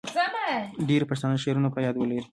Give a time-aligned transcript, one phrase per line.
[0.87, 2.21] ډیری پښتانه شعرونه په یاد لري.